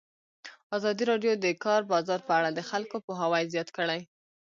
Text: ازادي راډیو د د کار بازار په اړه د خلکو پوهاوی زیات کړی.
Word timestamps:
ازادي 0.77 1.03
راډیو 1.11 1.33
د 1.37 1.41
د 1.45 1.47
کار 1.65 1.81
بازار 1.91 2.19
په 2.27 2.33
اړه 2.39 2.49
د 2.53 2.59
خلکو 2.69 2.95
پوهاوی 3.05 3.43
زیات 3.53 3.69
کړی. 3.77 4.01